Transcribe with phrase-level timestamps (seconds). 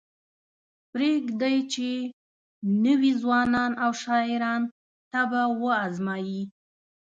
[0.91, 1.89] پریږدئ چې
[2.85, 4.61] نوي ځوانان او شاعران
[5.13, 6.43] طبع وازمایي.